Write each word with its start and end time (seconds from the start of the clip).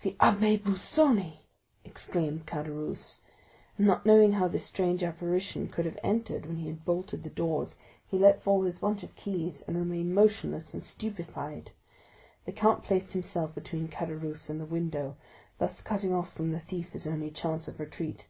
40156m 0.00 0.02
"The 0.02 0.12
Abbé 0.20 0.62
Busoni!" 0.64 1.34
exclaimed 1.84 2.44
Caderousse; 2.44 3.20
and, 3.78 3.86
not 3.86 4.04
knowing 4.04 4.32
how 4.32 4.48
this 4.48 4.64
strange 4.66 5.04
apparition 5.04 5.68
could 5.68 5.84
have 5.84 5.96
entered 6.02 6.44
when 6.44 6.56
he 6.56 6.66
had 6.66 6.84
bolted 6.84 7.22
the 7.22 7.30
doors, 7.30 7.76
he 8.04 8.18
let 8.18 8.42
fall 8.42 8.62
his 8.64 8.80
bunch 8.80 9.04
of 9.04 9.14
keys, 9.14 9.62
and 9.68 9.76
remained 9.76 10.12
motionless 10.12 10.74
and 10.74 10.82
stupefied. 10.82 11.70
The 12.46 12.52
count 12.52 12.82
placed 12.82 13.12
himself 13.12 13.54
between 13.54 13.86
Caderousse 13.86 14.50
and 14.50 14.60
the 14.60 14.66
window, 14.66 15.16
thus 15.58 15.80
cutting 15.82 16.12
off 16.12 16.32
from 16.32 16.50
the 16.50 16.58
thief 16.58 16.90
his 16.90 17.06
only 17.06 17.30
chance 17.30 17.68
of 17.68 17.78
retreat. 17.78 18.26